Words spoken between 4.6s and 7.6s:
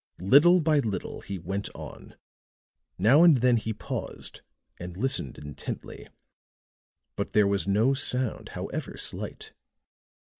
and listened intently. But there